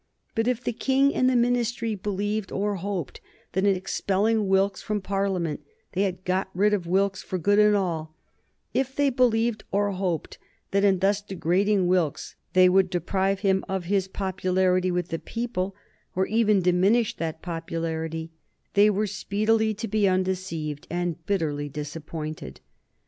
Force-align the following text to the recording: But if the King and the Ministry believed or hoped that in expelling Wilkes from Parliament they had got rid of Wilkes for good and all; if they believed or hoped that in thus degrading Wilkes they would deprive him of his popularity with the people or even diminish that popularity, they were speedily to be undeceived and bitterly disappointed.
But 0.33 0.47
if 0.47 0.63
the 0.63 0.73
King 0.73 1.13
and 1.13 1.29
the 1.29 1.35
Ministry 1.35 1.93
believed 1.93 2.51
or 2.51 2.77
hoped 2.77 3.21
that 3.51 3.65
in 3.67 3.75
expelling 3.75 4.47
Wilkes 4.47 4.81
from 4.81 4.99
Parliament 4.99 5.61
they 5.91 6.01
had 6.01 6.25
got 6.25 6.49
rid 6.55 6.73
of 6.73 6.87
Wilkes 6.87 7.21
for 7.21 7.37
good 7.37 7.59
and 7.59 7.75
all; 7.75 8.15
if 8.73 8.95
they 8.95 9.11
believed 9.11 9.63
or 9.71 9.91
hoped 9.91 10.39
that 10.71 10.83
in 10.83 10.97
thus 10.97 11.21
degrading 11.21 11.85
Wilkes 11.85 12.35
they 12.53 12.67
would 12.67 12.89
deprive 12.89 13.41
him 13.41 13.63
of 13.69 13.83
his 13.83 14.07
popularity 14.07 14.89
with 14.89 15.09
the 15.09 15.19
people 15.19 15.75
or 16.15 16.25
even 16.25 16.63
diminish 16.63 17.15
that 17.17 17.43
popularity, 17.43 18.31
they 18.73 18.89
were 18.89 19.05
speedily 19.05 19.71
to 19.75 19.87
be 19.87 20.07
undeceived 20.09 20.87
and 20.89 21.23
bitterly 21.27 21.69
disappointed. 21.69 22.59